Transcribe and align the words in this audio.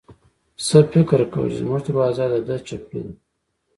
پسه 0.57 0.79
فکر 0.91 1.21
کاوه 1.31 1.49
چې 1.51 1.57
زموږ 1.61 1.79
دروازه 1.85 2.23
د 2.31 2.33
ده 2.47 2.55
د 2.59 2.59
چپلو 2.67 2.99
ده. 3.05 3.13